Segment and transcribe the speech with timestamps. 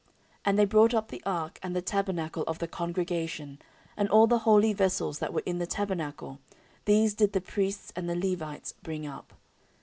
[0.01, 0.09] 14:005:005
[0.45, 3.59] And they brought up the ark, and the tabernacle of the congregation,
[3.95, 6.39] and all the holy vessels that were in the tabernacle,
[6.85, 9.33] these did the priests and the Levites bring up.